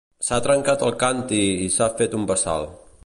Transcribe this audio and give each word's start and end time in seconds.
S'ha 0.27 0.37
trencat 0.45 0.85
el 0.87 0.95
càntir 1.03 1.43
i 1.67 1.69
s'ha 1.77 1.91
fet 2.01 2.17
un 2.21 2.27
bassal. 2.33 2.67